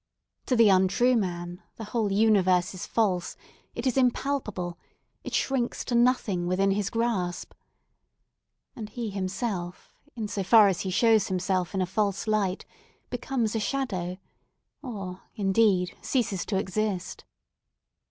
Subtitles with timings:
[0.47, 6.71] To the untrue man, the whole universe is false—it is impalpable—it shrinks to nothing within
[6.71, 7.53] his grasp.
[8.75, 12.65] And he himself in so far as he shows himself in a false light,
[13.11, 14.17] becomes a shadow,
[14.81, 17.23] or, indeed, ceases to exist.